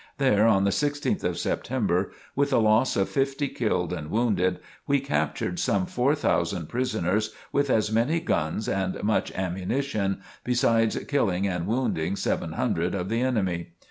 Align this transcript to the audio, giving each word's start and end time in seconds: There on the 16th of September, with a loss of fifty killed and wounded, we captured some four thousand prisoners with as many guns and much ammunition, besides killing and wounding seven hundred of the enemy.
There 0.17 0.47
on 0.47 0.63
the 0.63 0.71
16th 0.71 1.23
of 1.23 1.37
September, 1.37 2.11
with 2.35 2.51
a 2.51 2.57
loss 2.57 2.95
of 2.95 3.07
fifty 3.07 3.47
killed 3.47 3.93
and 3.93 4.09
wounded, 4.09 4.59
we 4.87 4.99
captured 4.99 5.59
some 5.59 5.85
four 5.85 6.15
thousand 6.15 6.69
prisoners 6.69 7.35
with 7.51 7.69
as 7.69 7.91
many 7.91 8.19
guns 8.19 8.67
and 8.67 9.03
much 9.03 9.31
ammunition, 9.33 10.21
besides 10.43 10.97
killing 11.07 11.45
and 11.45 11.67
wounding 11.67 12.15
seven 12.15 12.53
hundred 12.53 12.95
of 12.95 13.09
the 13.09 13.21
enemy. 13.21 13.73